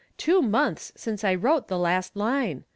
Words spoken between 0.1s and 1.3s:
—Two months since